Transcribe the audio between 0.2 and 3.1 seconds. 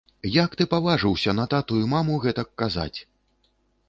Як ты паважыўся на тату і маму гэтак казаць.